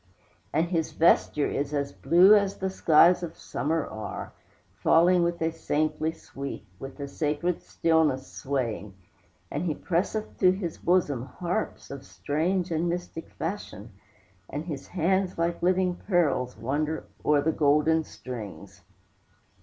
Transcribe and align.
And 0.51 0.69
his 0.69 0.93
vesture 0.93 1.45
is 1.47 1.75
as 1.75 1.91
blue 1.91 2.33
As 2.33 2.57
the 2.57 2.71
skies 2.71 3.21
of 3.21 3.37
summer 3.37 3.85
are, 3.85 4.33
Falling 4.73 5.21
with 5.21 5.39
a 5.43 5.51
saintly 5.51 6.11
sweep, 6.11 6.65
With 6.79 6.99
a 6.99 7.07
sacred 7.07 7.61
stillness 7.61 8.25
swaying; 8.25 8.95
And 9.51 9.65
he 9.65 9.75
presseth 9.75 10.39
to 10.39 10.51
his 10.53 10.79
bosom 10.79 11.27
Harps 11.27 11.91
of 11.91 12.03
strange 12.03 12.71
and 12.71 12.89
mystic 12.89 13.29
fashion, 13.29 13.91
And 14.49 14.65
his 14.65 14.87
hands, 14.87 15.37
like 15.37 15.61
living 15.61 15.93
pearls, 16.07 16.57
Wander 16.57 17.03
o'er 17.23 17.41
the 17.43 17.51
golden 17.51 18.03
strings. 18.03 18.81